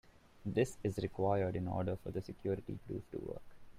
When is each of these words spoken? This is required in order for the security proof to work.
This 0.47 0.77
is 0.83 0.97
required 0.97 1.55
in 1.55 1.67
order 1.67 1.95
for 1.95 2.09
the 2.09 2.23
security 2.23 2.79
proof 2.87 3.03
to 3.11 3.19
work. 3.19 3.41